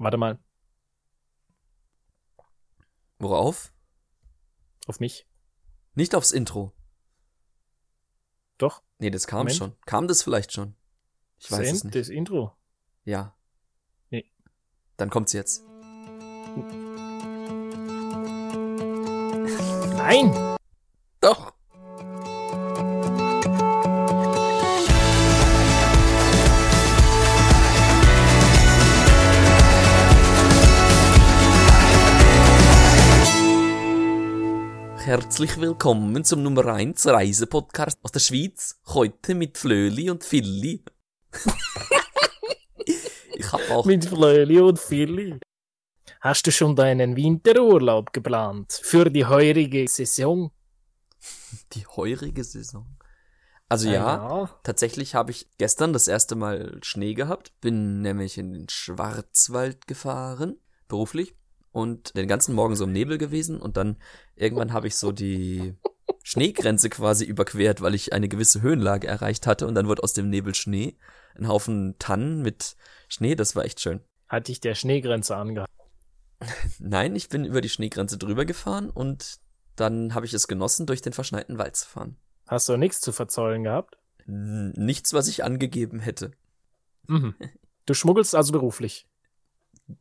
[0.00, 0.38] Warte mal,
[3.18, 3.70] Worauf?
[4.86, 5.28] auf mich.
[5.94, 6.72] Nicht aufs Intro.
[8.56, 8.82] Doch.
[8.98, 9.56] Nee, das kam Moment.
[9.56, 9.76] schon.
[9.84, 10.74] Kam das vielleicht schon?
[11.38, 11.94] Ich weiß es nicht.
[11.94, 12.56] Das Intro.
[13.04, 13.36] Ja.
[14.08, 14.24] Nee.
[14.96, 15.62] Dann kommt's jetzt.
[19.98, 20.49] Nein!
[35.30, 38.80] Herzlich willkommen zum Nummer 1 Reisepodcast aus der Schweiz.
[38.88, 40.84] Heute mit Flöli und Filli.
[43.36, 45.38] ich hab auch Mit Flöli und Philly.
[46.20, 50.50] Hast du schon deinen Winterurlaub geplant für die heurige Saison?
[51.74, 52.98] die heurige Saison.
[53.68, 57.52] Also ja, Tatsächlich habe ich gestern das erste Mal Schnee gehabt.
[57.60, 60.58] Bin nämlich in den Schwarzwald gefahren,
[60.88, 61.36] beruflich.
[61.72, 63.60] Und den ganzen Morgen so im Nebel gewesen.
[63.60, 63.96] Und dann
[64.34, 65.74] irgendwann habe ich so die
[66.24, 69.66] Schneegrenze quasi überquert, weil ich eine gewisse Höhenlage erreicht hatte.
[69.66, 70.96] Und dann wurde aus dem Nebel Schnee.
[71.36, 72.76] Ein Haufen Tannen mit
[73.08, 74.00] Schnee, das war echt schön.
[74.28, 75.72] Hat dich der Schneegrenze angehalten?
[76.78, 79.38] Nein, ich bin über die Schneegrenze drüber gefahren und
[79.76, 82.16] dann habe ich es genossen, durch den verschneiten Wald zu fahren.
[82.46, 83.96] Hast du nichts zu verzollen gehabt?
[84.26, 86.32] N- Nichts, was ich angegeben hätte.
[87.06, 87.34] Mhm.
[87.86, 89.06] Du schmuggelst also beruflich.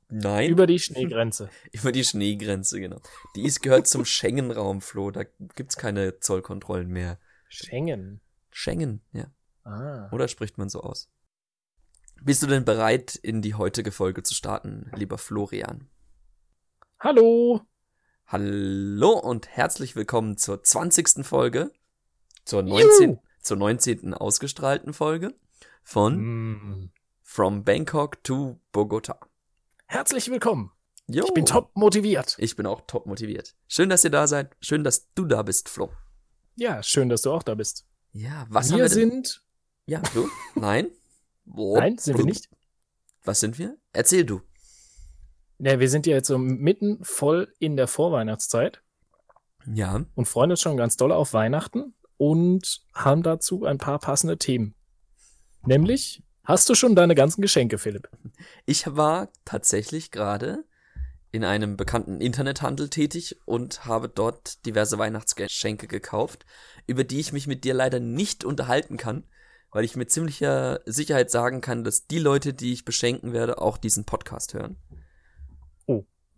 [0.09, 0.49] Nein.
[0.49, 1.49] Über die Schneegrenze.
[1.71, 3.01] Über die Schneegrenze, genau.
[3.35, 5.11] Die ist, gehört zum Schengen-Raum, Flo.
[5.11, 5.23] Da
[5.55, 7.19] gibt's keine Zollkontrollen mehr.
[7.47, 8.21] Schengen.
[8.51, 9.25] Schengen, ja.
[9.63, 10.09] Ah.
[10.11, 11.09] Oder spricht man so aus?
[12.21, 15.87] Bist du denn bereit, in die heutige Folge zu starten, lieber Florian?
[16.99, 17.61] Hallo.
[18.27, 21.25] Hallo und herzlich willkommen zur 20.
[21.25, 21.71] Folge.
[22.45, 23.09] Zur 19.
[23.09, 23.21] Juhu.
[23.41, 24.13] Zur 19.
[24.13, 25.33] ausgestrahlten Folge
[25.81, 26.91] von Mm.
[27.21, 29.19] From Bangkok to Bogota.
[29.91, 30.71] Herzlich willkommen.
[31.07, 31.23] Jo.
[31.25, 32.35] Ich bin top motiviert.
[32.37, 33.55] Ich bin auch top motiviert.
[33.67, 34.55] Schön, dass ihr da seid.
[34.61, 35.91] Schön, dass du da bist, Flo.
[36.55, 37.87] Ja, schön, dass du auch da bist.
[38.11, 39.43] Ja, was haben wir wir sind.
[39.87, 40.29] Ja, du?
[40.53, 40.91] Nein?
[41.45, 41.75] Wo?
[41.79, 42.51] Nein, sind wir nicht.
[43.23, 43.77] Was sind wir?
[43.91, 44.41] Erzähl du.
[45.57, 48.83] Ja, wir sind ja jetzt so mitten voll in der Vorweihnachtszeit
[49.73, 50.05] Ja.
[50.13, 54.75] und freuen uns schon ganz doll auf Weihnachten und haben dazu ein paar passende Themen.
[55.65, 58.09] Nämlich, hast du schon deine ganzen Geschenke, Philipp?
[58.65, 60.65] Ich war tatsächlich gerade
[61.31, 66.45] in einem bekannten Internethandel tätig und habe dort diverse Weihnachtsgeschenke gekauft,
[66.87, 69.23] über die ich mich mit dir leider nicht unterhalten kann,
[69.71, 73.77] weil ich mit ziemlicher Sicherheit sagen kann, dass die Leute, die ich beschenken werde, auch
[73.77, 74.75] diesen Podcast hören.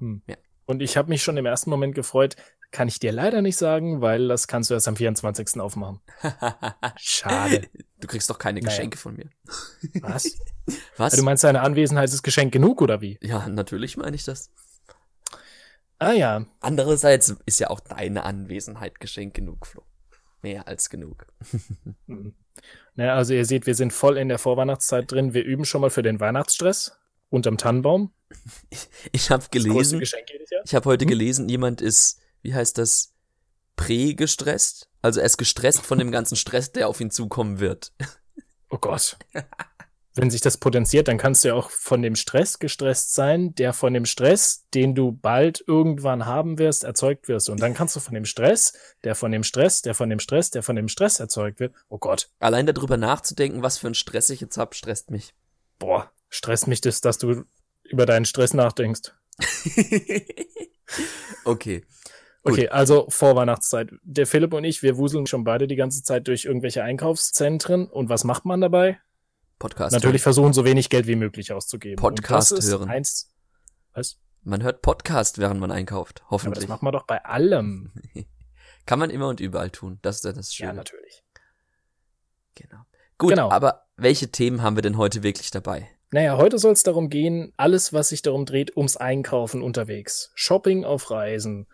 [0.01, 0.21] Hm.
[0.27, 0.35] Ja.
[0.65, 2.35] Und ich habe mich schon im ersten Moment gefreut,
[2.71, 5.59] kann ich dir leider nicht sagen, weil das kannst du erst am 24.
[5.59, 5.99] aufmachen.
[6.97, 7.67] Schade.
[7.99, 8.69] Du kriegst doch keine Naja.
[8.69, 9.29] Geschenke von mir.
[10.01, 10.37] Was?
[10.97, 11.15] Was?
[11.15, 13.19] Du meinst, deine Anwesenheit ist Geschenk genug, oder wie?
[13.21, 14.49] ja, natürlich meine ich das.
[15.99, 19.83] Ah ja, Andererseits ist ja auch deine Anwesenheit Geschenk genug, Flo.
[20.41, 21.27] Mehr als genug.
[22.07, 22.33] Mhm.
[22.95, 25.33] Naja, also ihr seht, wir sind voll in der Vorweihnachtszeit drin.
[25.33, 26.97] Wir üben schon mal für den Weihnachtsstress
[27.29, 28.11] unterm Tannenbaum.
[29.13, 30.01] Ich habe Das größte gelesen,
[30.65, 31.09] ich habe heute Hm?
[31.09, 33.13] gelesen, jemand ist, wie heißt das,
[33.75, 34.89] prä-gestresst.
[35.01, 37.93] Also er ist gestresst von dem ganzen Stress, der auf ihn zukommen wird.
[38.69, 39.17] Oh Gott.
[40.13, 43.71] Wenn sich das potenziert, dann kannst du ja auch von dem Stress gestresst sein, der
[43.71, 47.49] von dem Stress, den du bald irgendwann haben wirst, erzeugt wirst.
[47.49, 48.73] Und dann kannst du von dem Stress,
[49.05, 51.73] der von dem Stress, der von dem Stress, der von dem Stress erzeugt wird.
[51.87, 52.29] Oh Gott.
[52.39, 55.33] Allein darüber nachzudenken, was für ein Stress ich jetzt hab, stresst mich.
[55.79, 57.45] Boah, stresst mich das, dass du
[57.85, 59.13] über deinen Stress nachdenkst.
[61.45, 61.85] okay.
[62.43, 62.53] Gut.
[62.53, 63.91] Okay, also Vorweihnachtszeit.
[64.01, 67.85] Der Philipp und ich, wir wuseln schon beide die ganze Zeit durch irgendwelche Einkaufszentren.
[67.87, 68.99] Und was macht man dabei?
[69.59, 69.93] Podcast.
[69.93, 71.97] Natürlich versuchen, so wenig Geld wie möglich auszugeben.
[71.97, 72.89] Podcast hören.
[72.89, 73.31] Eins,
[73.93, 74.17] was?
[74.43, 76.21] Man hört Podcast, während man einkauft.
[76.21, 76.67] Aber das Hoffentlich.
[76.67, 77.91] macht man doch bei allem.
[78.87, 79.99] Kann man immer und überall tun.
[80.01, 80.69] Das ist ja das Schöne.
[80.69, 81.23] Ja, natürlich.
[82.55, 82.79] Genau.
[83.19, 83.51] Gut, Genau.
[83.51, 85.87] aber welche Themen haben wir denn heute wirklich dabei?
[86.13, 90.31] Naja, heute soll es darum gehen, alles, was sich darum dreht, ums Einkaufen unterwegs.
[90.35, 91.67] Shopping auf Reisen.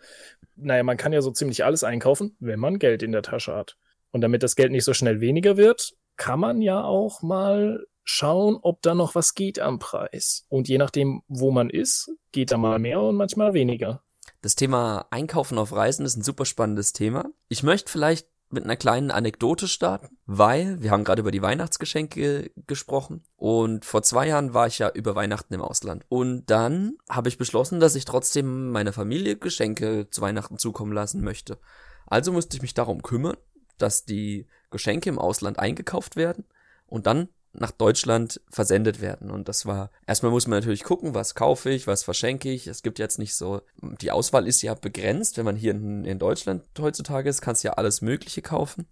[0.54, 3.76] Naja, man kann ja so ziemlich alles einkaufen, wenn man Geld in der Tasche hat.
[4.12, 8.56] Und damit das Geld nicht so schnell weniger wird, kann man ja auch mal schauen,
[8.62, 10.46] ob da noch was geht am Preis.
[10.48, 14.04] Und je nachdem, wo man ist, geht da mal mehr und manchmal weniger.
[14.40, 17.28] Das Thema Einkaufen auf Reisen ist ein super spannendes Thema.
[17.48, 22.50] Ich möchte vielleicht mit einer kleinen Anekdote starten, weil wir haben gerade über die Weihnachtsgeschenke
[22.66, 27.28] gesprochen und vor zwei Jahren war ich ja über Weihnachten im Ausland und dann habe
[27.28, 31.58] ich beschlossen, dass ich trotzdem meiner Familie Geschenke zu Weihnachten zukommen lassen möchte.
[32.06, 33.36] Also musste ich mich darum kümmern,
[33.76, 36.44] dass die Geschenke im Ausland eingekauft werden
[36.86, 37.28] und dann
[37.60, 39.30] nach Deutschland versendet werden.
[39.30, 42.66] Und das war, erstmal muss man natürlich gucken, was kaufe ich, was verschenke ich.
[42.66, 45.36] Es gibt jetzt nicht so, die Auswahl ist ja begrenzt.
[45.36, 48.86] Wenn man hier in, in Deutschland heutzutage ist, kannst du ja alles Mögliche kaufen.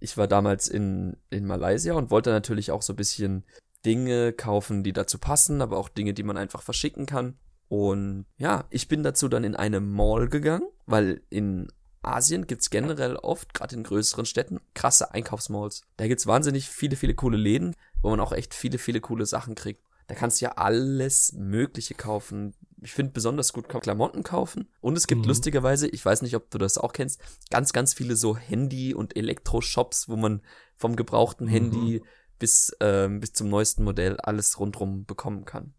[0.00, 3.44] Ich war damals in, in Malaysia und wollte natürlich auch so ein bisschen
[3.84, 7.38] Dinge kaufen, die dazu passen, aber auch Dinge, die man einfach verschicken kann.
[7.68, 11.68] Und ja, ich bin dazu dann in eine Mall gegangen, weil in
[12.02, 15.82] Asien gibt's generell oft, gerade in größeren Städten, krasse Einkaufsmalls.
[15.96, 19.54] Da gibt's wahnsinnig viele, viele coole Läden, wo man auch echt viele, viele coole Sachen
[19.54, 19.82] kriegt.
[20.06, 22.54] Da kannst du ja alles Mögliche kaufen.
[22.80, 24.68] Ich finde besonders gut Klamotten kaufen.
[24.80, 25.28] Und es gibt mhm.
[25.28, 29.16] lustigerweise, ich weiß nicht, ob du das auch kennst, ganz, ganz viele so Handy- und
[29.16, 30.42] Elektroshops, wo man
[30.76, 31.50] vom gebrauchten mhm.
[31.50, 32.02] Handy
[32.38, 35.74] bis, ähm, bis zum neuesten Modell alles rundrum bekommen kann.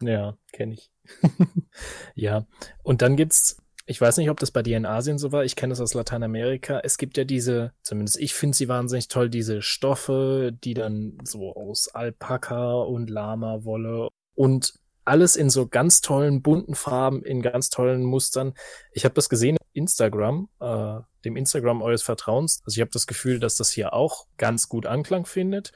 [0.00, 0.92] Ja, kenne ich.
[2.14, 2.46] ja,
[2.82, 5.44] und dann gibt's ich weiß nicht, ob das bei dir in Asien so war.
[5.44, 6.80] Ich kenne das aus Lateinamerika.
[6.84, 11.54] Es gibt ja diese, zumindest ich finde sie wahnsinnig toll, diese Stoffe, die dann so
[11.54, 14.74] aus Alpaka und Lama-Wolle und
[15.04, 18.54] alles in so ganz tollen bunten Farben, in ganz tollen Mustern.
[18.92, 22.60] Ich habe das gesehen Instagram, äh, dem Instagram eures Vertrauens.
[22.64, 25.72] Also ich habe das Gefühl, dass das hier auch ganz gut Anklang findet.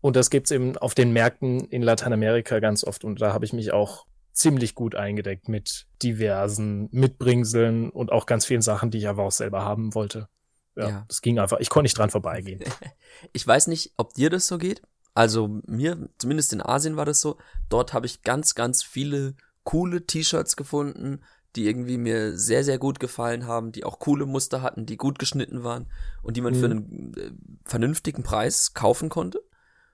[0.00, 3.04] Und das gibt's eben auf den Märkten in Lateinamerika ganz oft.
[3.04, 8.46] Und da habe ich mich auch ziemlich gut eingedeckt mit diversen Mitbringseln und auch ganz
[8.46, 10.28] vielen Sachen, die ich aber auch selber haben wollte.
[10.76, 11.04] Ja, ja.
[11.08, 11.58] das ging einfach.
[11.60, 12.62] Ich konnte nicht dran vorbeigehen.
[13.32, 14.82] ich weiß nicht, ob dir das so geht.
[15.14, 17.36] Also mir, zumindest in Asien war das so.
[17.68, 19.34] Dort habe ich ganz, ganz viele
[19.64, 21.20] coole T-Shirts gefunden,
[21.56, 25.18] die irgendwie mir sehr, sehr gut gefallen haben, die auch coole Muster hatten, die gut
[25.18, 25.90] geschnitten waren
[26.22, 26.58] und die man mhm.
[26.58, 27.30] für einen äh,
[27.64, 29.42] vernünftigen Preis kaufen konnte.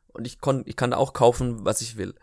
[0.09, 2.15] Und ich, kon, ich kann auch kaufen, was ich will.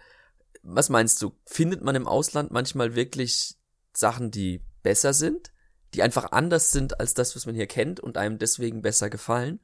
[0.63, 1.33] Was meinst du?
[1.45, 3.55] Findet man im Ausland manchmal wirklich
[3.93, 5.51] Sachen, die besser sind,
[5.93, 9.59] die einfach anders sind als das, was man hier kennt und einem deswegen besser gefallen?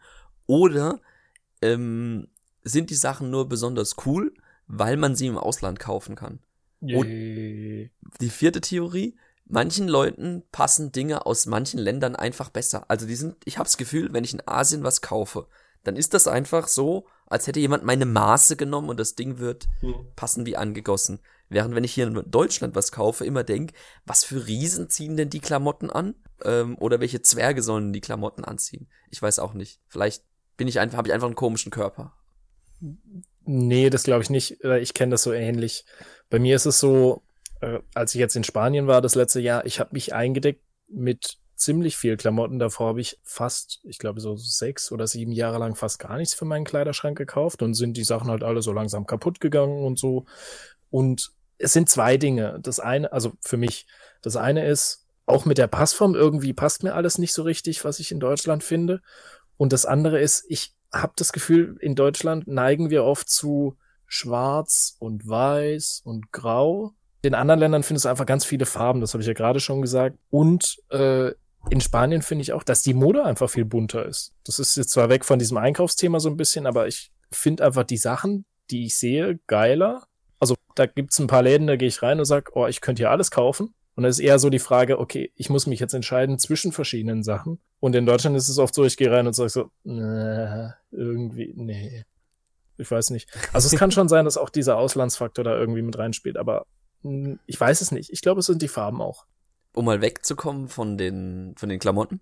[0.45, 0.99] Oder
[1.61, 2.27] ähm,
[2.63, 4.33] sind die Sachen nur besonders cool,
[4.67, 6.39] weil man sie im Ausland kaufen kann?
[6.81, 7.07] Und
[8.21, 12.85] die vierte Theorie, manchen Leuten passen Dinge aus manchen Ländern einfach besser.
[12.87, 15.47] Also die sind, ich habe das Gefühl, wenn ich in Asien was kaufe,
[15.83, 19.67] dann ist das einfach so, als hätte jemand meine Maße genommen und das Ding wird
[19.81, 19.95] mhm.
[20.15, 21.19] passen wie angegossen.
[21.49, 23.73] Während wenn ich hier in Deutschland was kaufe, immer denk,
[24.05, 26.15] was für Riesen ziehen denn die Klamotten an?
[26.43, 28.87] Ähm, oder welche Zwerge sollen die Klamotten anziehen?
[29.09, 29.79] Ich weiß auch nicht.
[29.87, 30.23] Vielleicht
[30.57, 32.13] bin ich einfach, habe ich einfach einen komischen Körper.
[33.45, 34.63] Nee, das glaube ich nicht.
[34.63, 35.85] Ich kenne das so ähnlich.
[36.29, 37.23] Bei mir ist es so,
[37.61, 41.39] äh, als ich jetzt in Spanien war das letzte Jahr, ich habe mich eingedeckt mit
[41.59, 42.59] ziemlich viel Klamotten.
[42.59, 46.33] Davor habe ich fast, ich glaube, so sechs oder sieben Jahre lang fast gar nichts
[46.33, 49.99] für meinen Kleiderschrank gekauft und sind die Sachen halt alle so langsam kaputt gegangen und
[49.99, 50.25] so.
[50.89, 52.59] Und es sind zwei Dinge.
[52.61, 53.85] Das eine, also für mich,
[54.21, 57.99] das eine ist, auch mit der Passform irgendwie passt mir alles nicht so richtig, was
[57.99, 59.01] ich in Deutschland finde.
[59.57, 63.77] Und das andere ist, ich habe das Gefühl, in Deutschland neigen wir oft zu
[64.07, 66.93] schwarz und weiß und grau.
[67.21, 69.81] In anderen Ländern findest du einfach ganz viele Farben, das habe ich ja gerade schon
[69.81, 70.17] gesagt.
[70.29, 71.31] Und äh,
[71.69, 74.33] in Spanien finde ich auch, dass die Mode einfach viel bunter ist.
[74.45, 77.83] Das ist jetzt zwar weg von diesem Einkaufsthema so ein bisschen, aber ich finde einfach
[77.83, 80.03] die Sachen, die ich sehe, geiler.
[80.39, 83.01] Also da gibt's ein paar Läden, da gehe ich rein und sag, oh, ich könnte
[83.01, 83.73] hier alles kaufen.
[83.95, 87.21] Und es ist eher so die Frage, okay, ich muss mich jetzt entscheiden zwischen verschiedenen
[87.23, 87.59] Sachen.
[87.81, 91.53] Und in Deutschland ist es oft so, ich gehe rein und sage so, nee, irgendwie,
[91.57, 92.05] nee.
[92.77, 93.29] Ich weiß nicht.
[93.51, 96.65] Also es kann schon sein, dass auch dieser Auslandsfaktor da irgendwie mit reinspielt, aber
[97.01, 98.09] hm, ich weiß es nicht.
[98.11, 99.25] Ich glaube, es sind die Farben auch
[99.73, 102.21] um mal wegzukommen von den, von den Klamotten.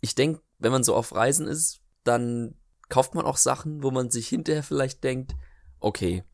[0.00, 2.54] Ich denke, wenn man so auf Reisen ist, dann
[2.88, 5.34] kauft man auch Sachen, wo man sich hinterher vielleicht denkt,
[5.78, 6.24] okay,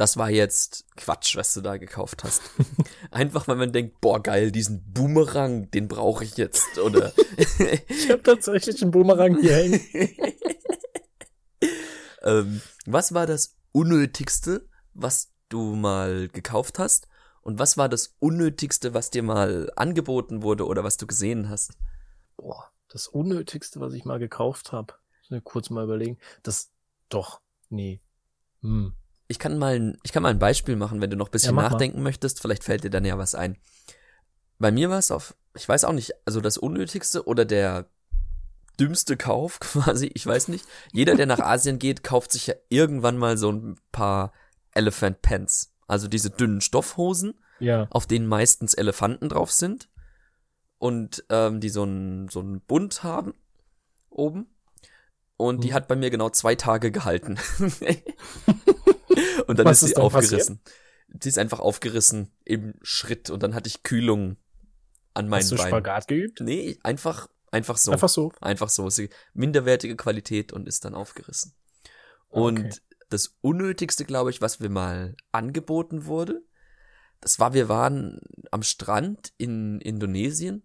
[0.00, 2.40] das war jetzt Quatsch, was du da gekauft hast.
[3.10, 7.12] Einfach weil man denkt, boah, geil, diesen Boomerang, den brauche ich jetzt, oder?
[7.88, 9.80] ich habe tatsächlich einen Boomerang hier hängen.
[12.22, 17.06] ähm, was war das Unnötigste, was du mal gekauft hast?
[17.42, 21.72] Und was war das Unnötigste, was dir mal angeboten wurde oder was du gesehen hast?
[22.36, 24.94] Boah, das Unnötigste, was ich mal gekauft habe.
[25.44, 26.18] Kurz mal überlegen.
[26.42, 26.72] Das
[27.08, 28.00] doch, nee.
[28.62, 28.94] Hm.
[29.28, 31.54] Ich kann mal, ein, ich kann mal ein Beispiel machen, wenn du noch ein bisschen
[31.54, 32.04] ja, nachdenken mal.
[32.04, 32.40] möchtest.
[32.40, 33.56] Vielleicht fällt dir dann ja was ein.
[34.58, 37.88] Bei mir war es auf, ich weiß auch nicht, also das Unnötigste oder der
[38.78, 40.66] dümmste Kauf quasi, ich weiß nicht.
[40.92, 44.32] Jeder, der nach Asien geht, kauft sich ja irgendwann mal so ein paar
[44.72, 45.69] Elephant Pants.
[45.90, 47.88] Also diese dünnen Stoffhosen, ja.
[47.90, 49.88] auf denen meistens Elefanten drauf sind.
[50.78, 53.34] Und ähm, die so einen so einen Bund haben
[54.08, 54.46] oben.
[55.36, 55.60] Und hm.
[55.62, 57.38] die hat bei mir genau zwei Tage gehalten.
[59.48, 60.60] und dann Was ist sie aufgerissen.
[60.62, 61.22] Passiert?
[61.24, 64.36] Sie ist einfach aufgerissen im Schritt und dann hatte ich Kühlung
[65.12, 65.70] an meinen Hast du Beinen.
[65.70, 66.40] Spagat geübt?
[66.40, 67.90] Nee, einfach, einfach so.
[67.90, 68.32] Einfach so.
[68.40, 68.88] Einfach so.
[68.90, 71.52] Sie, minderwertige Qualität und ist dann aufgerissen.
[72.28, 72.78] Und okay.
[73.10, 76.42] Das Unnötigste, glaube ich, was wir mal angeboten wurde.
[77.20, 80.62] Das war, wir waren am Strand in Indonesien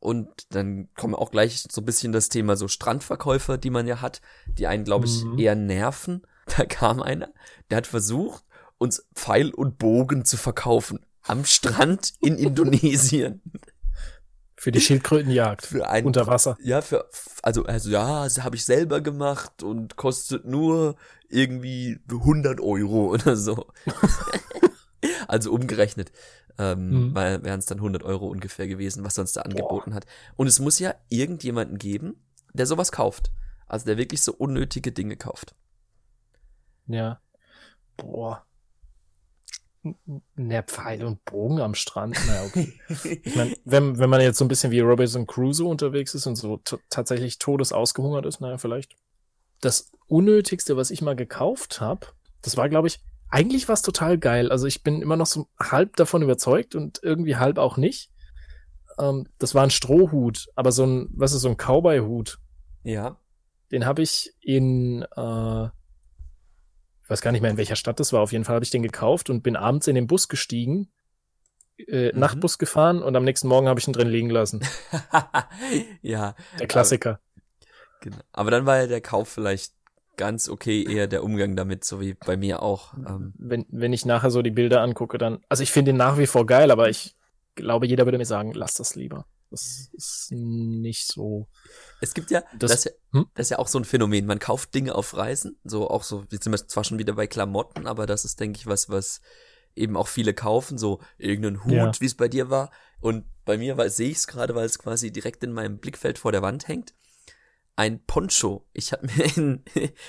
[0.00, 4.00] und dann kommen auch gleich so ein bisschen das Thema so Strandverkäufer, die man ja
[4.00, 5.38] hat, die einen, glaube ich, mhm.
[5.38, 6.22] eher nerven.
[6.56, 7.28] Da kam einer,
[7.68, 8.42] der hat versucht,
[8.78, 11.04] uns Pfeil und Bogen zu verkaufen.
[11.20, 13.42] Am Strand in Indonesien.
[14.58, 15.66] Für die Schildkrötenjagd.
[15.66, 16.56] Für ein, unter Wasser.
[16.60, 17.08] Ja, für,
[17.42, 20.96] also, also ja, habe ich selber gemacht und kostet nur
[21.28, 23.66] irgendwie 100 Euro oder so.
[25.28, 26.10] also umgerechnet
[26.58, 27.14] ähm, mhm.
[27.14, 29.96] weil wären es dann 100 Euro ungefähr gewesen, was sonst da angeboten Boah.
[29.96, 30.06] hat.
[30.36, 32.16] Und es muss ja irgendjemanden geben,
[32.52, 33.30] der sowas kauft.
[33.66, 35.54] Also der wirklich so unnötige Dinge kauft.
[36.86, 37.20] Ja.
[37.96, 38.44] Boah.
[40.36, 42.16] Ne, Pfeil und Bogen am Strand.
[42.26, 42.72] Na okay.
[43.22, 46.36] ich mein, wenn, wenn man jetzt so ein bisschen wie Robinson Crusoe unterwegs ist und
[46.36, 48.96] so tatsächlich todesausgehungert ist, naja, vielleicht.
[49.60, 52.06] Das Unnötigste, was ich mal gekauft habe,
[52.42, 54.50] das war, glaube ich, eigentlich war es total geil.
[54.50, 58.10] Also ich bin immer noch so halb davon überzeugt und irgendwie halb auch nicht.
[58.98, 62.38] Ähm, das war ein Strohhut, aber so ein, was ist so ein Cowboy-Hut?
[62.84, 63.18] Ja.
[63.70, 65.68] Den habe ich in, äh,
[67.08, 68.20] ich weiß gar nicht mehr in welcher Stadt das war.
[68.20, 70.90] Auf jeden Fall habe ich den gekauft und bin abends in den Bus gestiegen,
[71.78, 72.20] äh, mhm.
[72.20, 74.62] Nachtbus gefahren und am nächsten Morgen habe ich ihn drin liegen lassen.
[76.02, 76.34] ja.
[76.60, 77.18] Der Klassiker.
[78.02, 78.18] Genau.
[78.32, 79.72] Aber dann war ja der Kauf vielleicht
[80.18, 82.92] ganz okay eher der Umgang damit, so wie bei mir auch.
[82.92, 83.32] Ähm.
[83.38, 86.26] Wenn, wenn ich nachher so die Bilder angucke, dann, also ich finde ihn nach wie
[86.26, 87.16] vor geil, aber ich
[87.54, 89.24] glaube, jeder würde mir sagen, lass das lieber.
[89.50, 91.48] Das ist nicht so.
[92.00, 93.26] Es gibt ja, das, das, hm?
[93.34, 94.26] das ist ja auch so ein Phänomen.
[94.26, 97.26] Man kauft Dinge auf Reisen, so auch so, jetzt sind wir zwar schon wieder bei
[97.26, 99.20] Klamotten, aber das ist, denke ich, was, was
[99.74, 101.92] eben auch viele kaufen, so irgendeinen Hut, ja.
[102.00, 102.70] wie es bei dir war.
[103.00, 106.32] Und bei mir sehe ich es gerade, weil es quasi direkt in meinem Blickfeld vor
[106.32, 106.94] der Wand hängt
[107.78, 108.66] ein Poncho.
[108.72, 109.64] Ich habe mir in,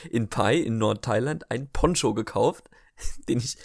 [0.09, 2.69] in Pai in Nordthailand ein Poncho gekauft,
[3.29, 3.57] den ich,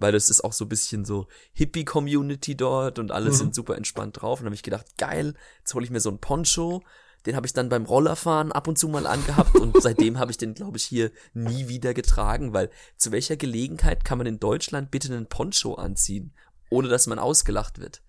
[0.00, 3.34] weil das ist auch so ein bisschen so Hippie-Community dort und alle mhm.
[3.34, 4.40] sind super entspannt drauf.
[4.40, 6.82] Und habe ich gedacht, geil, jetzt hole ich mir so ein Poncho.
[7.26, 10.38] Den habe ich dann beim Rollerfahren ab und zu mal angehabt und seitdem habe ich
[10.38, 14.90] den, glaube ich, hier nie wieder getragen, weil zu welcher Gelegenheit kann man in Deutschland
[14.90, 16.34] bitte einen Poncho anziehen,
[16.70, 18.02] ohne dass man ausgelacht wird?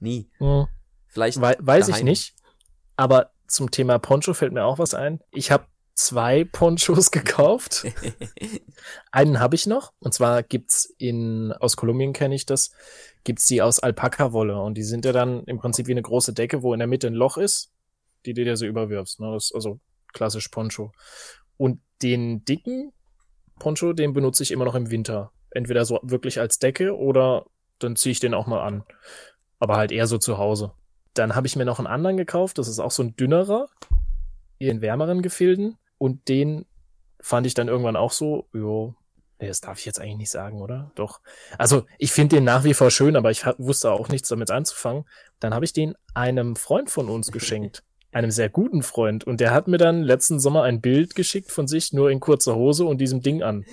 [0.00, 0.30] Nie.
[0.38, 0.66] Mhm.
[1.08, 1.40] Vielleicht.
[1.40, 2.00] We weiß daheim.
[2.00, 2.34] ich nicht.
[2.96, 5.20] Aber zum Thema Poncho fällt mir auch was ein.
[5.30, 7.86] Ich habe zwei Ponchos gekauft.
[9.12, 9.92] Einen habe ich noch.
[10.00, 12.72] Und zwar gibt's in, aus Kolumbien kenne ich das,
[13.24, 14.60] gibt's die aus Alpaka-Wolle.
[14.60, 17.06] Und die sind ja dann im Prinzip wie eine große Decke, wo in der Mitte
[17.06, 17.70] ein Loch ist,
[18.26, 19.20] die du dir so überwirfst.
[19.20, 19.30] Ne?
[19.32, 19.80] Das ist also
[20.12, 20.92] klassisch Poncho.
[21.56, 22.92] Und den dicken
[23.58, 25.32] Poncho, den benutze ich immer noch im Winter.
[25.50, 27.46] Entweder so wirklich als Decke oder
[27.78, 28.84] dann ziehe ich den auch mal an.
[29.58, 30.72] Aber halt eher so zu Hause.
[31.14, 33.68] Dann habe ich mir noch einen anderen gekauft, das ist auch so ein dünnerer,
[34.58, 35.76] in wärmeren Gefilden.
[36.02, 36.66] Und den
[37.20, 38.96] fand ich dann irgendwann auch so, jo,
[39.38, 40.90] nee, das darf ich jetzt eigentlich nicht sagen, oder?
[40.96, 41.20] Doch.
[41.58, 45.04] Also ich finde den nach wie vor schön, aber ich wusste auch nichts damit anzufangen.
[45.38, 47.84] Dann habe ich den einem Freund von uns geschenkt.
[48.10, 49.22] einem sehr guten Freund.
[49.22, 52.56] Und der hat mir dann letzten Sommer ein Bild geschickt von sich nur in kurzer
[52.56, 53.64] Hose und diesem Ding an.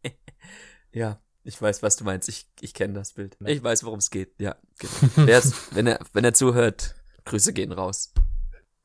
[0.92, 1.20] ja.
[1.42, 2.30] Ich weiß, was du meinst.
[2.30, 3.36] Ich, ich kenne das Bild.
[3.44, 4.32] Ich weiß, worum es geht.
[4.38, 5.26] Ja, genau.
[5.72, 6.94] wenn er, wenn er zuhört,
[7.26, 8.14] Grüße gehen raus.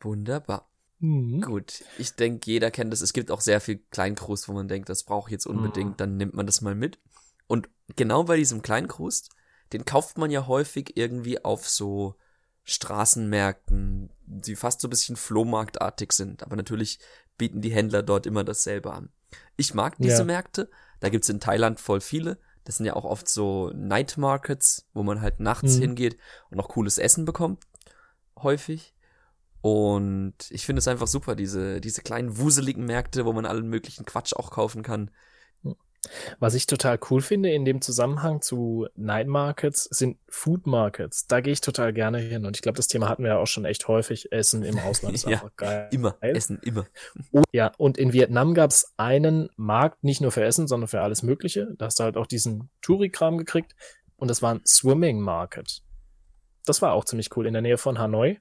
[0.02, 0.69] Wunderbar.
[1.00, 1.42] Mhm.
[1.42, 1.84] Gut.
[1.98, 3.02] Ich denke, jeder kennt das.
[3.02, 5.92] Es gibt auch sehr viel Kleinkrust, wo man denkt, das brauche ich jetzt unbedingt.
[5.92, 5.98] Mhm.
[5.98, 7.00] Dann nimmt man das mal mit.
[7.48, 9.30] Und genau bei diesem Kleinkrust,
[9.74, 12.16] den kauft man ja häufig irgendwie auf so
[12.64, 16.44] Straßenmärkten, die fast so ein bisschen Flohmarktartig sind.
[16.44, 17.00] Aber natürlich
[17.38, 19.10] bieten die Händler dort immer dasselbe an.
[19.58, 20.24] Ich mag diese ja.
[20.26, 20.70] Märkte.
[21.00, 22.40] Da gibt's in Thailand voll viele.
[22.66, 25.82] Das sind ja auch oft so Night Markets, wo man halt nachts mhm.
[25.82, 26.18] hingeht
[26.52, 27.64] und noch cooles Essen bekommt.
[28.38, 28.94] Häufig.
[29.62, 34.06] Und ich finde es einfach super, diese, diese kleinen wuseligen Märkte, wo man allen möglichen
[34.06, 35.12] Quatsch auch kaufen kann.
[36.40, 41.28] Was ich total cool finde in dem Zusammenhang zu Night Markets sind Food Markets.
[41.28, 42.46] Da gehe ich total gerne hin.
[42.46, 44.32] Und ich glaube, das Thema hatten wir ja auch schon echt häufig.
[44.32, 45.90] Essen im Ausland ist ja, einfach geil.
[45.92, 46.16] Immer.
[46.22, 46.86] Essen, immer.
[47.32, 51.02] Und, ja, und in Vietnam gab es einen Markt, nicht nur für Essen, sondern für
[51.02, 51.68] alles Mögliche.
[51.78, 53.76] Da hast du halt auch diesen Touri-Kram gekriegt.
[54.16, 55.82] Und das war ein Swimming Market.
[56.66, 58.38] Das war auch ziemlich cool in der Nähe von Hanoi.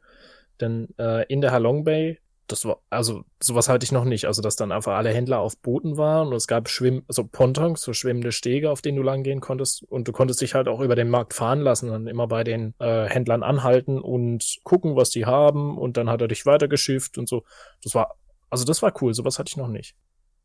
[0.61, 4.25] Denn äh, in der Halong Bay das war, also sowas hatte ich noch nicht.
[4.25, 7.83] Also, dass dann einfach alle Händler auf Booten waren und es gab Schwimm, also Pontons,
[7.83, 9.85] so schwimmende Stege, auf denen du lang gehen konntest.
[9.85, 12.75] Und du konntest dich halt auch über den Markt fahren lassen und immer bei den
[12.79, 15.77] äh, Händlern anhalten und gucken, was die haben.
[15.77, 17.45] Und dann hat er dich weitergeschifft und so.
[17.83, 18.17] Das war,
[18.51, 19.13] also das war cool.
[19.13, 19.95] Sowas hatte ich noch nicht.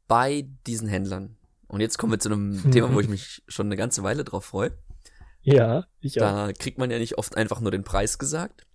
[0.07, 1.37] Bei diesen Händlern.
[1.67, 4.45] Und jetzt kommen wir zu einem Thema, wo ich mich schon eine ganze Weile drauf
[4.45, 4.71] freue.
[5.41, 6.25] Ja, ich auch.
[6.25, 8.65] Da kriegt man ja nicht oft einfach nur den Preis gesagt,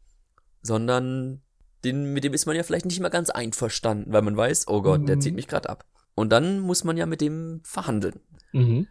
[0.63, 1.43] sondern
[1.85, 4.83] den, mit dem ist man ja vielleicht nicht immer ganz einverstanden, weil man weiß, oh
[4.83, 5.37] Gott, der zieht mhm.
[5.37, 5.85] mich gerade ab.
[6.15, 8.21] Und dann muss man ja mit dem verhandeln.
[8.53, 8.89] Mhm.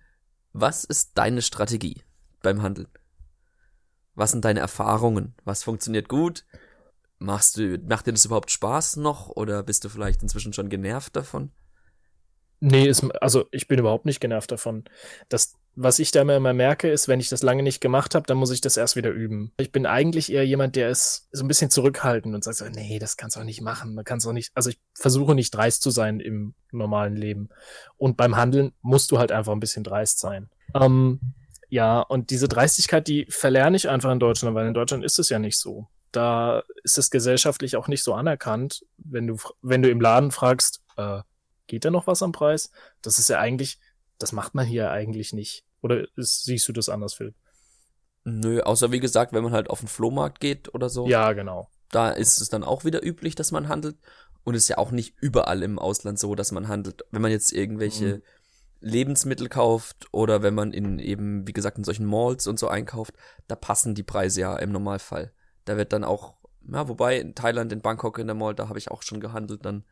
[0.54, 2.02] Was ist deine Strategie
[2.42, 2.88] beim Handeln?
[4.16, 5.36] Was sind deine Erfahrungen?
[5.44, 6.46] Was funktioniert gut?
[7.20, 11.16] Machst du, macht dir das überhaupt Spaß noch oder bist du vielleicht inzwischen schon genervt
[11.16, 11.52] davon?
[12.60, 14.86] Nee, ist, also ich bin überhaupt nicht genervt davon.
[15.30, 18.26] Das, was ich da immer, immer merke, ist, wenn ich das lange nicht gemacht habe,
[18.26, 19.54] dann muss ich das erst wieder üben.
[19.58, 22.98] Ich bin eigentlich eher jemand, der ist so ein bisschen zurückhaltend und sagt so, nee,
[22.98, 23.94] das kannst du auch nicht machen.
[23.94, 27.50] Man kann es auch nicht, also ich versuche nicht dreist zu sein im normalen Leben.
[27.96, 30.50] Und beim Handeln musst du halt einfach ein bisschen dreist sein.
[30.74, 31.20] Ähm,
[31.70, 35.30] ja, und diese Dreistigkeit, die verlerne ich einfach in Deutschland, weil in Deutschland ist es
[35.30, 35.88] ja nicht so.
[36.12, 40.82] Da ist es gesellschaftlich auch nicht so anerkannt, wenn du, wenn du im Laden fragst,
[40.96, 41.22] äh,
[41.68, 42.72] geht da noch was am Preis?
[43.04, 43.78] Das ist ja eigentlich,
[44.18, 45.67] das macht man hier eigentlich nicht.
[45.82, 47.34] Oder ist, siehst du das anders, Phil?
[48.24, 51.08] Nö, außer wie gesagt, wenn man halt auf den Flohmarkt geht oder so.
[51.08, 51.70] Ja, genau.
[51.92, 53.96] Da ist es dann auch wieder üblich, dass man handelt.
[54.44, 57.04] Und es ist ja auch nicht überall im Ausland so, dass man handelt.
[57.12, 58.22] Wenn man jetzt irgendwelche mhm.
[58.82, 63.14] Lebensmittel kauft oder wenn man in eben, wie gesagt, in solchen Malls und so einkauft,
[63.48, 65.32] da passen die Preise ja im Normalfall.
[65.66, 66.36] Da wird dann auch,
[66.70, 69.66] ja, wobei in Thailand, in Bangkok in der Mall, da habe ich auch schon gehandelt,
[69.66, 69.86] dann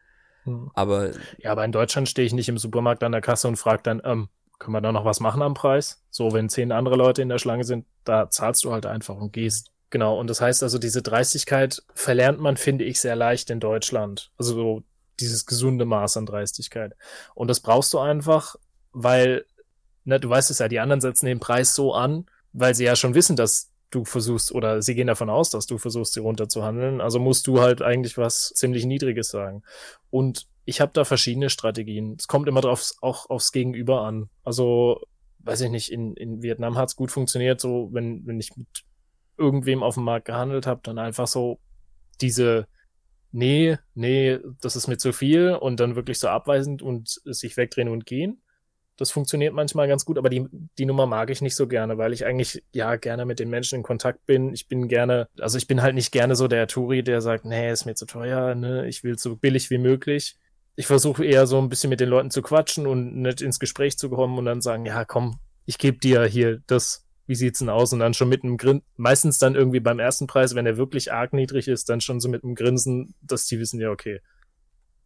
[0.46, 0.72] hm.
[0.74, 1.12] Aber.
[1.40, 4.02] Ja, aber in Deutschland stehe ich nicht im Supermarkt an der Kasse und frage dann,
[4.06, 6.04] ähm, können wir da noch was machen am Preis?
[6.10, 9.34] So, wenn zehn andere Leute in der Schlange sind, da zahlst du halt einfach und
[9.34, 9.72] gehst.
[9.90, 10.20] Genau.
[10.20, 14.32] Und das heißt also, diese Dreistigkeit verlernt man, finde ich, sehr leicht in Deutschland.
[14.38, 14.84] Also so
[15.20, 16.94] dieses gesunde Maß an Dreistigkeit.
[17.34, 18.56] Und das brauchst du einfach,
[18.92, 19.46] weil,
[20.04, 22.96] ne, du weißt es ja, die anderen setzen den Preis so an, weil sie ja
[22.96, 27.00] schon wissen, dass du versuchst, oder sie gehen davon aus, dass du versuchst, sie runterzuhandeln.
[27.02, 29.64] Also musst du halt eigentlich was ziemlich Niedriges sagen.
[30.10, 32.16] Und ich habe da verschiedene Strategien.
[32.18, 34.30] Es kommt immer drauf, auch aufs Gegenüber an.
[34.44, 35.02] Also,
[35.40, 38.68] weiß ich nicht, in, in Vietnam hat's gut funktioniert, so wenn, wenn ich mit
[39.38, 41.60] irgendwem auf dem Markt gehandelt habe, dann einfach so
[42.22, 42.68] diese
[43.36, 47.90] nee, nee, das ist mir zu viel und dann wirklich so abweisend und sich wegdrehen
[47.90, 48.42] und gehen.
[48.98, 52.14] Das funktioniert manchmal ganz gut, aber die, die Nummer mag ich nicht so gerne, weil
[52.14, 54.54] ich eigentlich ja gerne mit den Menschen in Kontakt bin.
[54.54, 57.70] Ich bin gerne, also ich bin halt nicht gerne so der Touri, der sagt, nee,
[57.70, 60.38] ist mir zu teuer, ne, ich will so billig wie möglich.
[60.76, 63.98] Ich versuche eher so ein bisschen mit den Leuten zu quatschen und nicht ins Gespräch
[63.98, 67.70] zu kommen und dann sagen, ja, komm, ich gebe dir hier das, wie sieht's denn
[67.70, 67.94] aus?
[67.94, 71.14] Und dann schon mit einem Grinsen, meistens dann irgendwie beim ersten Preis, wenn er wirklich
[71.14, 74.22] arg niedrig ist, dann schon so mit einem Grinsen, dass die wissen, ja, okay,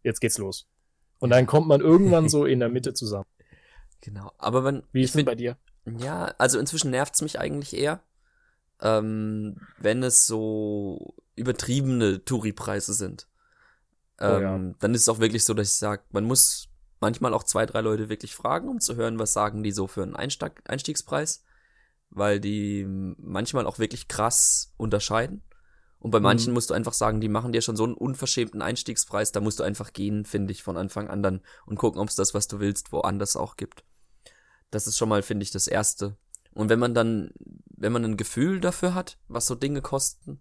[0.04, 0.68] jetzt geht's los.
[1.20, 3.26] Und dann kommt man irgendwann so in der Mitte zusammen.
[4.02, 4.32] Genau.
[4.38, 4.84] Aber wenn.
[4.94, 5.58] Wie ist denn bei dir?
[5.86, 8.02] Ja, also inzwischen nervt's mich eigentlich eher,
[8.82, 13.28] ähm, wenn es so übertriebene Touri-Preise sind.
[14.20, 14.56] Ähm, oh ja.
[14.56, 17.66] Ähm, dann ist es auch wirklich so, dass ich sage, man muss manchmal auch zwei,
[17.66, 21.44] drei Leute wirklich fragen, um zu hören, was sagen die so für einen Einstieg Einstiegspreis,
[22.10, 25.44] weil die manchmal auch wirklich krass unterscheiden.
[26.00, 26.54] Und bei manchen mhm.
[26.54, 29.64] musst du einfach sagen, die machen dir schon so einen unverschämten Einstiegspreis, da musst du
[29.64, 32.60] einfach gehen, finde ich, von Anfang an dann und gucken, ob es das, was du
[32.60, 33.84] willst, woanders auch gibt.
[34.72, 36.16] Das ist schon mal, finde ich, das Erste.
[36.54, 37.32] Und wenn man dann,
[37.66, 40.40] wenn man ein Gefühl dafür hat, was so Dinge kosten,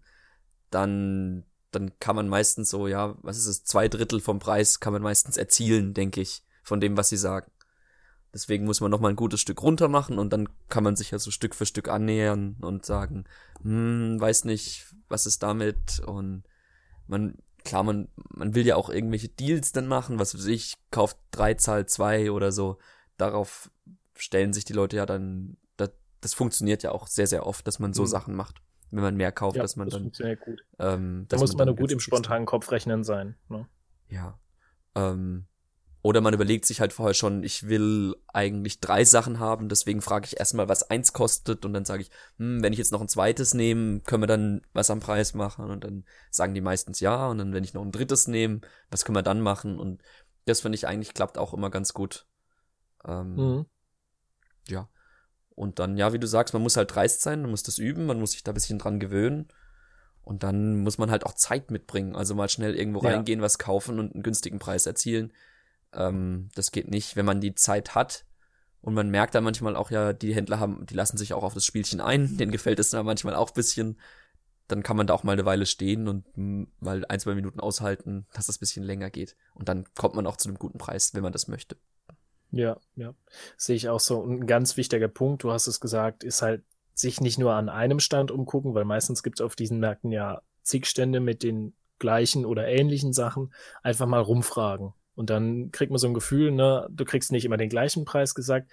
[0.69, 4.93] dann, dann kann man meistens so, ja, was ist es, zwei Drittel vom Preis kann
[4.93, 7.51] man meistens erzielen, denke ich, von dem, was sie sagen.
[8.33, 11.11] Deswegen muss man noch mal ein gutes Stück runter machen und dann kann man sich
[11.11, 13.25] ja so Stück für Stück annähern und sagen,
[13.63, 16.43] hm, weiß nicht, was ist damit und
[17.07, 21.17] man, klar, man, man will ja auch irgendwelche Deals dann machen, was weiß ich, kauft
[21.31, 22.77] drei, zahlt zwei oder so.
[23.17, 23.71] Darauf
[24.15, 25.89] stellen sich die Leute ja dann, das,
[26.21, 28.07] das funktioniert ja auch sehr, sehr oft, dass man so mhm.
[28.07, 28.61] Sachen macht.
[28.91, 30.03] Wenn man mehr kauft, ja, dass man das dann.
[30.03, 30.63] Funktioniert gut.
[30.79, 33.35] Ähm, da muss man, man nur gut im spontanen Kopfrechnen sein.
[33.47, 33.67] Ne?
[34.09, 34.39] Ja.
[34.95, 35.45] Ähm,
[36.01, 40.27] oder man überlegt sich halt vorher schon, ich will eigentlich drei Sachen haben, deswegen frage
[40.27, 43.09] ich erstmal, was eins kostet und dann sage ich, hm, wenn ich jetzt noch ein
[43.09, 47.27] zweites nehme, können wir dann was am Preis machen und dann sagen die meistens ja
[47.27, 50.01] und dann wenn ich noch ein drittes nehme, was können wir dann machen und
[50.45, 52.25] das finde ich eigentlich klappt auch immer ganz gut.
[53.05, 53.65] Ähm, mhm.
[54.67, 54.89] Ja.
[55.59, 58.05] Und dann, ja, wie du sagst, man muss halt dreist sein, man muss das üben,
[58.05, 59.49] man muss sich da ein bisschen dran gewöhnen.
[60.23, 62.15] Und dann muss man halt auch Zeit mitbringen.
[62.15, 63.09] Also mal schnell irgendwo ja.
[63.09, 65.33] reingehen, was kaufen und einen günstigen Preis erzielen.
[65.91, 68.23] Ähm, das geht nicht, wenn man die Zeit hat.
[68.79, 71.55] Und man merkt dann manchmal auch, ja, die Händler haben, die lassen sich auch auf
[71.55, 72.37] das Spielchen ein.
[72.37, 73.99] Denen gefällt es dann manchmal auch ein bisschen.
[74.69, 76.23] Dann kann man da auch mal eine Weile stehen und
[76.81, 79.35] mal ein, zwei Minuten aushalten, dass das ein bisschen länger geht.
[79.55, 81.75] Und dann kommt man auch zu einem guten Preis, wenn man das möchte.
[82.51, 83.13] Ja, ja.
[83.57, 84.19] Sehe ich auch so.
[84.19, 87.69] Und ein ganz wichtiger Punkt, du hast es gesagt, ist halt sich nicht nur an
[87.69, 91.73] einem Stand umgucken, weil meistens gibt es auf diesen Märkten ja zig Stände mit den
[91.97, 93.53] gleichen oder ähnlichen Sachen.
[93.83, 94.93] Einfach mal rumfragen.
[95.15, 98.33] Und dann kriegt man so ein Gefühl, ne, du kriegst nicht immer den gleichen Preis
[98.33, 98.71] gesagt.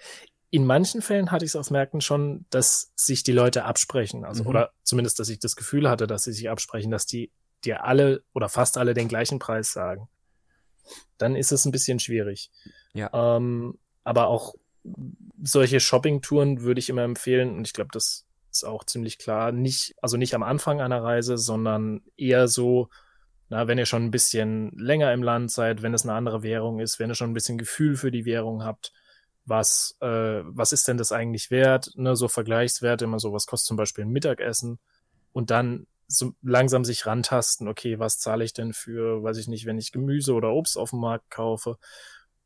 [0.49, 4.23] In manchen Fällen hatte ich es auf Märkten schon, dass sich die Leute absprechen.
[4.23, 4.49] Also, mhm.
[4.49, 7.31] oder zumindest, dass ich das Gefühl hatte, dass sie sich absprechen, dass die
[7.65, 10.07] dir alle oder fast alle den gleichen Preis sagen.
[11.17, 12.51] Dann ist es ein bisschen schwierig.
[12.93, 13.37] Ja.
[13.37, 14.55] Ähm, aber auch
[15.41, 19.51] solche Shopping-Touren würde ich immer empfehlen und ich glaube, das ist auch ziemlich klar.
[19.51, 22.89] Nicht, also nicht am Anfang einer Reise, sondern eher so,
[23.49, 26.79] na, wenn ihr schon ein bisschen länger im Land seid, wenn es eine andere Währung
[26.79, 28.93] ist, wenn ihr schon ein bisschen Gefühl für die Währung habt,
[29.45, 31.91] was, äh, was ist denn das eigentlich wert?
[31.95, 34.79] Ne, so Vergleichswerte, immer so, was kostet zum Beispiel ein Mittagessen?
[35.31, 39.65] Und dann so langsam sich rantasten, okay, was zahle ich denn für, weiß ich nicht,
[39.65, 41.77] wenn ich Gemüse oder Obst auf dem Markt kaufe?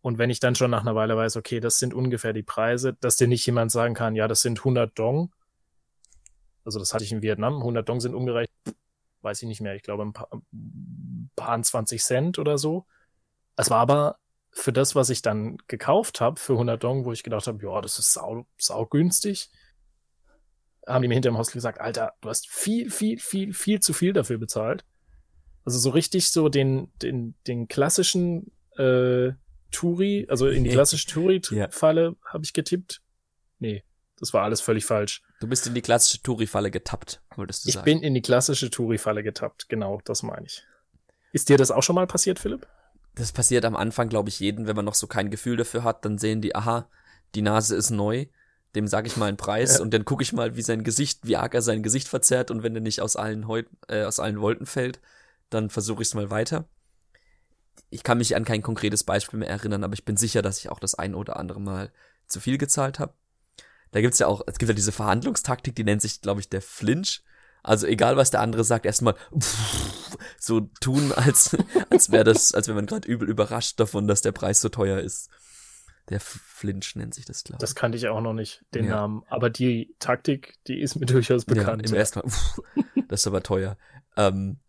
[0.01, 2.93] Und wenn ich dann schon nach einer Weile weiß, okay, das sind ungefähr die Preise,
[2.99, 5.31] dass dir nicht jemand sagen kann, ja, das sind 100 Dong.
[6.65, 7.57] Also das hatte ich in Vietnam.
[7.57, 8.75] 100 Dong sind umgerechnet,
[9.21, 12.87] weiß ich nicht mehr, ich glaube ein paar, ein paar 20 Cent oder so.
[13.55, 14.17] Es war aber
[14.51, 17.79] für das, was ich dann gekauft habe, für 100 Dong, wo ich gedacht habe, ja,
[17.79, 19.51] das ist sau, sau günstig,
[20.87, 23.93] haben die mir hinter dem Hostel gesagt, Alter, du hast viel, viel, viel, viel zu
[23.93, 24.83] viel dafür bezahlt.
[25.63, 29.31] Also so richtig so den, den, den klassischen äh,
[29.71, 32.33] Touri, also in die klassische Touri-Falle ja.
[32.33, 33.01] habe ich getippt.
[33.59, 33.83] Nee,
[34.19, 35.21] das war alles völlig falsch.
[35.39, 37.87] Du bist in die klassische Touri-Falle getappt, würdest du ich sagen.
[37.87, 40.63] Ich bin in die klassische Touri-Falle getappt, genau, das meine ich.
[41.31, 42.67] Ist dir das auch schon mal passiert, Philipp?
[43.15, 46.05] Das passiert am Anfang, glaube ich, jeden, wenn man noch so kein Gefühl dafür hat,
[46.05, 46.89] dann sehen die, aha,
[47.35, 48.25] die Nase ist neu,
[48.75, 49.81] dem sage ich mal einen Preis ja.
[49.81, 52.63] und dann gucke ich mal, wie sein Gesicht, wie arg er sein Gesicht verzerrt und
[52.63, 54.99] wenn er nicht aus allen, Heut, äh, aus allen Wolken fällt,
[55.49, 56.65] dann versuche ich es mal weiter
[57.91, 60.69] ich kann mich an kein konkretes Beispiel mehr erinnern, aber ich bin sicher, dass ich
[60.69, 61.91] auch das ein oder andere Mal
[62.27, 63.13] zu viel gezahlt habe.
[63.91, 66.61] Da gibt's ja auch, es gibt ja diese Verhandlungstaktik, die nennt sich, glaube ich, der
[66.61, 67.21] Flinch.
[67.61, 69.15] Also egal, was der andere sagt, erstmal
[70.39, 71.55] so tun, als,
[71.89, 74.99] als wäre das, als wäre man gerade übel überrascht davon, dass der Preis so teuer
[74.99, 75.29] ist.
[76.09, 77.61] Der Flinch nennt sich das, glaube ich.
[77.61, 78.95] Das kannte ich auch noch nicht, den ja.
[78.95, 79.23] Namen.
[79.29, 81.83] Aber die Taktik, die ist mir durchaus bekannt.
[81.85, 82.31] Ja, im ersten Mal,
[83.07, 83.77] das ist aber teuer.
[84.17, 84.59] Ähm,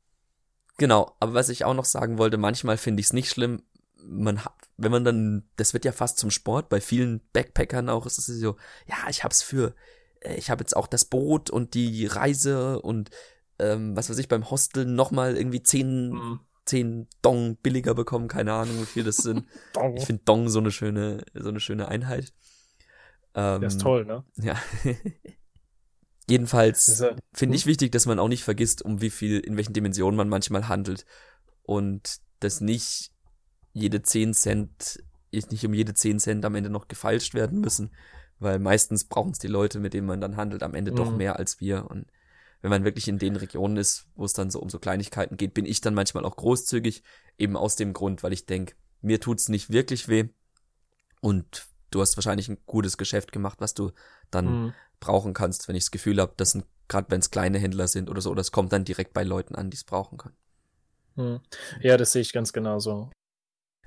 [0.78, 3.62] Genau, aber was ich auch noch sagen wollte, manchmal finde ich es nicht schlimm,
[4.04, 8.06] man hat, wenn man dann, das wird ja fast zum Sport, bei vielen Backpackern auch
[8.06, 9.74] ist es so, ja, ich hab's für,
[10.20, 13.10] äh, ich habe jetzt auch das Boot und die Reise und
[13.58, 16.40] ähm, was weiß ich, beim Hostel nochmal irgendwie zehn, mhm.
[16.64, 19.44] Zehn Dong billiger bekommen, keine Ahnung, wie viel das sind.
[19.96, 22.32] ich finde Dong so eine schöne, so eine schöne Einheit.
[23.34, 24.24] Ähm, Der ist toll, ne?
[24.36, 24.56] Ja.
[26.28, 30.16] Jedenfalls finde ich wichtig, dass man auch nicht vergisst, um wie viel, in welchen Dimensionen
[30.16, 31.04] man manchmal handelt.
[31.62, 33.10] Und dass nicht
[33.72, 37.92] jede 10 Cent, nicht um jede 10 Cent am Ende noch gefeilscht werden müssen.
[38.38, 40.96] Weil meistens brauchen es die Leute, mit denen man dann handelt, am Ende mhm.
[40.96, 41.90] doch mehr als wir.
[41.90, 42.06] Und
[42.62, 45.54] wenn man wirklich in den Regionen ist, wo es dann so um so Kleinigkeiten geht,
[45.54, 47.02] bin ich dann manchmal auch großzügig,
[47.38, 50.28] eben aus dem Grund, weil ich denke, mir tut's nicht wirklich weh.
[51.20, 53.90] Und du hast wahrscheinlich ein gutes Geschäft gemacht, was du
[54.30, 56.56] dann mhm brauchen kannst, wenn ich das Gefühl habe, dass
[56.88, 59.68] gerade wenn es kleine Händler sind oder so, es kommt dann direkt bei Leuten an,
[59.68, 60.36] die es brauchen können.
[61.16, 61.40] Hm.
[61.80, 63.10] Ja, das sehe ich ganz genauso.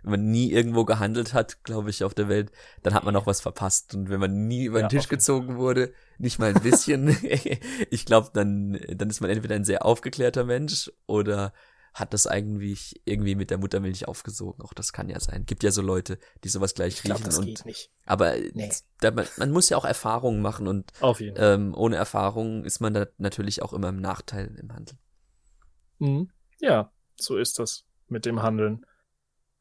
[0.05, 2.51] Wenn man nie irgendwo gehandelt hat, glaube ich, auf der Welt,
[2.83, 3.95] dann hat man auch was verpasst.
[3.95, 7.17] Und wenn man nie über den ja, Tisch gezogen wurde, nicht mal ein bisschen,
[7.89, 11.53] ich glaube, dann, dann ist man entweder ein sehr aufgeklärter Mensch oder
[11.95, 14.63] hat das eigentlich irgendwie mit der Muttermilch aufgesogen.
[14.63, 15.47] Auch das kann ja sein.
[15.47, 17.15] Gibt ja so Leute, die sowas gleich riechen.
[17.15, 17.89] Ich glaub, das und, geht nicht.
[18.05, 18.69] Aber nee.
[18.99, 23.07] da, man, man, muss ja auch Erfahrungen machen und ähm, ohne Erfahrung ist man da
[23.17, 24.99] natürlich auch immer im Nachteil im Handel.
[25.97, 26.29] Mhm.
[26.59, 28.85] Ja, so ist das mit dem Handeln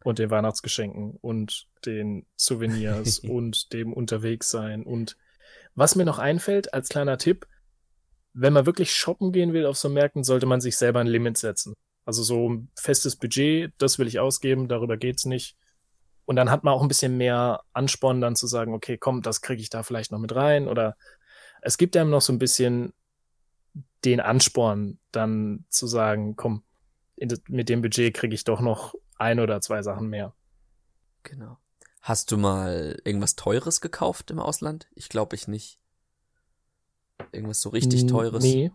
[0.05, 4.85] und den Weihnachtsgeschenken und den Souvenirs und dem Unterwegssein.
[4.85, 5.17] Und
[5.75, 7.47] was mir noch einfällt als kleiner Tipp,
[8.33, 11.39] wenn man wirklich shoppen gehen will auf so Märkten, sollte man sich selber ein Limit
[11.39, 11.75] setzen.
[12.05, 15.57] Also so ein festes Budget, das will ich ausgeben, darüber geht's nicht.
[16.27, 19.41] Und dann hat man auch ein bisschen mehr Ansporn, dann zu sagen, okay, komm, das
[19.41, 20.69] kriege ich da vielleicht noch mit rein.
[20.69, 20.97] Oder
[21.63, 22.93] es gibt einem noch so ein bisschen
[24.05, 26.63] den Ansporn, dann zu sagen, komm,
[27.49, 30.35] mit dem Budget kriege ich doch noch ein oder zwei Sachen mehr.
[31.23, 31.59] Genau.
[32.01, 34.89] Hast du mal irgendwas Teures gekauft im Ausland?
[34.95, 35.79] Ich glaube ich nicht.
[37.33, 38.43] Irgendwas so richtig Teures?
[38.43, 38.73] Nee,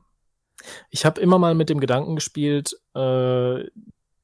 [0.89, 3.63] ich habe immer mal mit dem Gedanken gespielt, äh,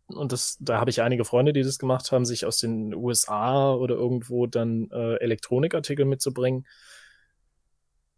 [0.08, 3.73] und das, da habe ich einige Freunde, die das gemacht haben, sich aus den USA
[3.73, 6.67] oder irgendwo dann äh, Elektronikartikel mitzubringen.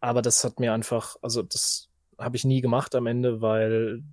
[0.02, 4.04] Aber das hat mir einfach, also das habe ich nie gemacht am Ende, weil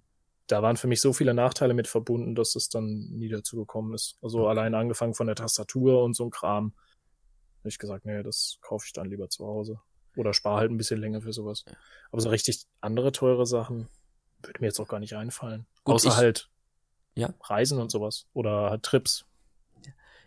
[0.46, 3.94] da waren für mich so viele Nachteile mit verbunden, dass es dann nie dazu gekommen
[3.94, 4.18] ist.
[4.22, 6.74] Also allein angefangen von der Tastatur und so ein Kram.
[7.60, 9.80] Habe ich gesagt, nee, das kaufe ich dann lieber zu Hause.
[10.16, 11.64] Oder spare halt ein bisschen länger für sowas.
[12.12, 13.88] Aber so richtig andere teure Sachen
[14.42, 15.66] würde mir jetzt auch gar nicht einfallen.
[15.82, 16.50] Gut, Außer ich, halt
[17.14, 17.32] ja.
[17.42, 18.26] Reisen und sowas.
[18.34, 19.24] Oder halt Trips.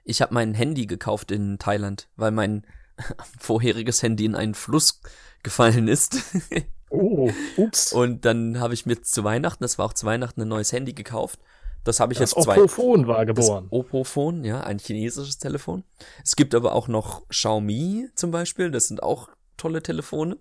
[0.03, 2.65] Ich habe mein Handy gekauft in Thailand, weil mein
[3.39, 5.01] vorheriges Handy in einen Fluss
[5.43, 6.17] gefallen ist.
[6.89, 7.93] oh, ups.
[7.93, 10.93] Und dann habe ich mir zu Weihnachten, das war auch zu Weihnachten, ein neues Handy
[10.93, 11.39] gekauft.
[11.83, 12.57] Das habe ich das jetzt zwei.
[12.57, 13.67] Opophon war geboren.
[13.69, 15.83] Das Opophon, ja, ein chinesisches Telefon.
[16.23, 18.71] Es gibt aber auch noch Xiaomi zum Beispiel.
[18.71, 20.37] Das sind auch tolle Telefone.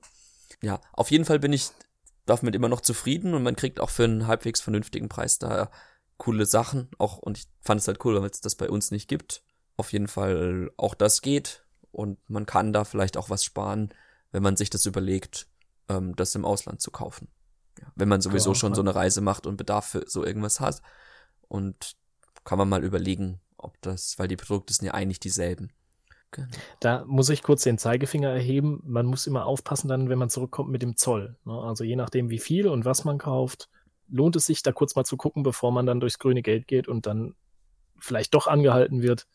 [0.60, 1.70] Ja, auf jeden Fall bin ich
[2.24, 5.70] damit immer noch zufrieden und man kriegt auch für einen halbwegs vernünftigen Preis da
[6.16, 6.88] coole Sachen.
[6.98, 9.42] Auch, und ich fand es halt cool, weil es das bei uns nicht gibt.
[9.76, 13.90] Auf jeden Fall auch das geht und man kann da vielleicht auch was sparen,
[14.32, 15.46] wenn man sich das überlegt,
[15.88, 17.28] ähm, das im Ausland zu kaufen.
[17.80, 20.80] Ja, wenn man sowieso schon so eine Reise macht und Bedarf für so irgendwas hat.
[21.48, 21.96] Und
[22.44, 25.70] kann man mal überlegen, ob das, weil die Produkte sind ja eigentlich dieselben.
[26.30, 26.48] Genau.
[26.80, 28.82] Da muss ich kurz den Zeigefinger erheben.
[28.84, 31.36] Man muss immer aufpassen dann, wenn man zurückkommt mit dem Zoll.
[31.44, 31.52] Ne?
[31.52, 33.68] Also je nachdem, wie viel und was man kauft,
[34.08, 36.88] lohnt es sich da kurz mal zu gucken, bevor man dann durchs grüne Geld geht
[36.88, 37.34] und dann
[37.98, 39.26] vielleicht doch angehalten wird.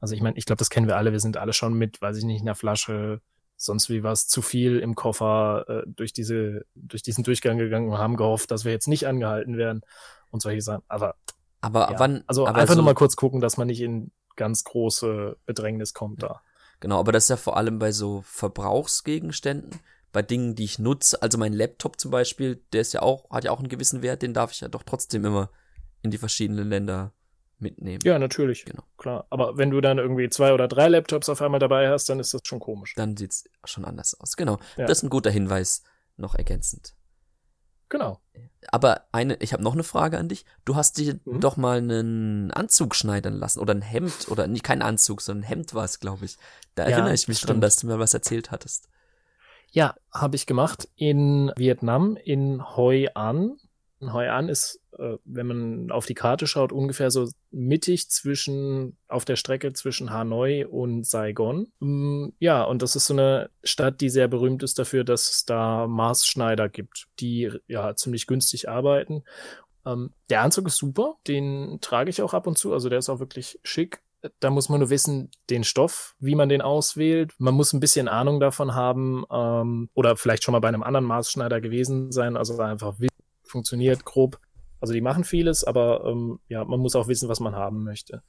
[0.00, 1.12] Also ich meine, ich glaube, das kennen wir alle.
[1.12, 3.20] Wir sind alle schon mit, weiß ich nicht, einer Flasche
[3.56, 7.98] sonst wie was zu viel im Koffer äh, durch diese durch diesen Durchgang gegangen und
[7.98, 9.82] haben gehofft, dass wir jetzt nicht angehalten werden
[10.30, 10.82] und solche Sachen.
[10.88, 11.16] Aber
[11.60, 12.24] aber ja, wann?
[12.26, 15.94] Also aber einfach so, nur mal kurz gucken, dass man nicht in ganz große Bedrängnis
[15.94, 16.42] kommt da.
[16.80, 19.80] Genau, aber das ist ja vor allem bei so Verbrauchsgegenständen,
[20.12, 21.22] bei Dingen, die ich nutze.
[21.22, 24.22] Also mein Laptop zum Beispiel, der ist ja auch, hat ja auch einen gewissen Wert,
[24.22, 25.50] den darf ich ja doch trotzdem immer
[26.02, 27.12] in die verschiedenen Länder
[27.58, 28.00] mitnehmen.
[28.04, 28.64] Ja, natürlich.
[28.64, 28.82] Genau.
[28.96, 29.26] Klar.
[29.30, 32.34] Aber wenn du dann irgendwie zwei oder drei Laptops auf einmal dabei hast, dann ist
[32.34, 32.94] das schon komisch.
[32.94, 34.36] Dann sieht's schon anders aus.
[34.36, 34.58] Genau.
[34.76, 34.86] Ja.
[34.86, 35.82] Das ist ein guter Hinweis,
[36.16, 36.94] noch ergänzend.
[37.88, 38.20] Genau.
[38.72, 40.44] Aber eine, ich habe noch eine Frage an dich.
[40.64, 41.40] Du hast dir mhm.
[41.40, 45.48] doch mal einen Anzug schneidern lassen oder ein Hemd oder nicht kein Anzug, sondern ein
[45.48, 46.36] Hemd war es, glaube ich.
[46.74, 47.50] Da ja, erinnere ich mich stimmt.
[47.50, 48.88] dran, dass du mir was erzählt hattest.
[49.70, 53.58] Ja, habe ich gemacht in Vietnam in Hoi An.
[54.12, 59.24] Hoi An ist, äh, wenn man auf die Karte schaut, ungefähr so mittig zwischen, auf
[59.24, 61.72] der Strecke zwischen Hanoi und Saigon.
[61.80, 65.44] Mm, ja, und das ist so eine Stadt, die sehr berühmt ist dafür, dass es
[65.44, 69.24] da Maßschneider gibt, die ja ziemlich günstig arbeiten.
[69.86, 73.08] Ähm, der Anzug ist super, den trage ich auch ab und zu, also der ist
[73.08, 74.00] auch wirklich schick.
[74.40, 77.34] Da muss man nur wissen, den Stoff, wie man den auswählt.
[77.36, 81.04] Man muss ein bisschen Ahnung davon haben ähm, oder vielleicht schon mal bei einem anderen
[81.04, 83.13] Maßschneider gewesen sein, also einfach wissen,
[83.44, 84.38] funktioniert grob.
[84.80, 88.22] Also die machen vieles, aber ähm, ja, man muss auch wissen, was man haben möchte.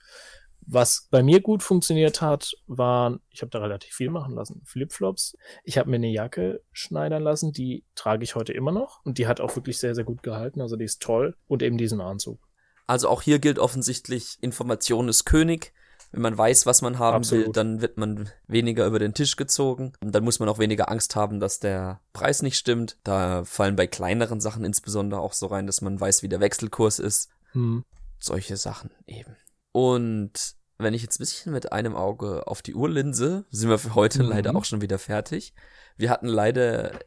[0.67, 5.37] Was bei mir gut funktioniert hat, waren, ich habe da relativ viel machen lassen, Flipflops.
[5.63, 9.27] Ich habe mir eine Jacke schneidern lassen, die trage ich heute immer noch und die
[9.27, 10.61] hat auch wirklich sehr, sehr gut gehalten.
[10.61, 12.39] Also die ist toll und eben diesen Anzug.
[12.87, 15.73] Also auch hier gilt offensichtlich, Information ist König.
[16.15, 17.47] Wenn man weiß, was man haben Absolut.
[17.47, 19.93] will, dann wird man weniger über den Tisch gezogen.
[20.01, 22.97] Und dann muss man auch weniger Angst haben, dass der Preis nicht stimmt.
[23.03, 26.99] Da fallen bei kleineren Sachen insbesondere auch so rein, dass man weiß, wie der Wechselkurs
[26.99, 27.29] ist.
[27.51, 27.83] Hm.
[28.17, 29.35] Solche Sachen eben.
[29.73, 33.77] Und wenn ich jetzt ein bisschen mit einem Auge auf die Uhr linse, sind wir
[33.77, 34.29] für heute mhm.
[34.29, 35.53] leider auch schon wieder fertig.
[35.97, 36.99] Wir hatten leider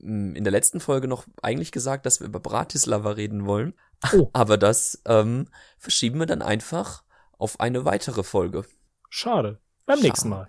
[0.00, 3.74] in der letzten Folge noch eigentlich gesagt, dass wir über Bratislava reden wollen.
[4.12, 4.30] Oh.
[4.32, 7.02] Aber das ähm, verschieben wir dann einfach
[7.42, 8.64] auf eine weitere Folge.
[9.10, 9.60] Schade.
[9.84, 10.06] Beim Schade.
[10.06, 10.48] nächsten Mal.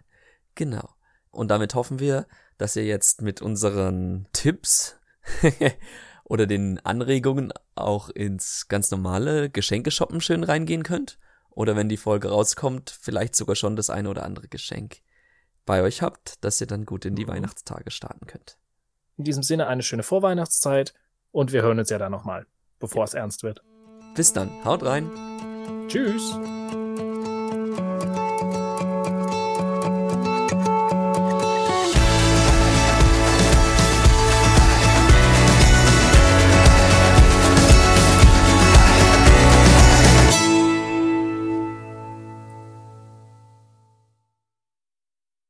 [0.56, 0.89] Genau.
[1.32, 2.27] Und damit hoffen wir,
[2.60, 4.99] dass ihr jetzt mit unseren Tipps
[6.23, 11.17] oder den Anregungen auch ins ganz normale Geschenkeshoppen schön reingehen könnt.
[11.49, 15.01] Oder wenn die Folge rauskommt, vielleicht sogar schon das eine oder andere Geschenk
[15.65, 17.29] bei euch habt, dass ihr dann gut in die mhm.
[17.29, 18.58] Weihnachtstage starten könnt.
[19.17, 20.93] In diesem Sinne eine schöne Vorweihnachtszeit
[21.32, 22.45] und wir hören uns ja dann nochmal,
[22.79, 23.06] bevor ja.
[23.06, 23.63] es ernst wird.
[24.15, 25.10] Bis dann, haut rein.
[25.88, 26.38] Tschüss.